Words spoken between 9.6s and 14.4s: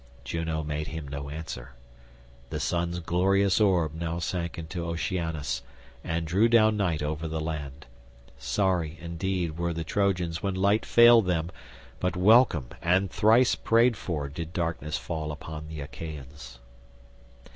the Trojans when light failed them, but welcome and thrice prayed for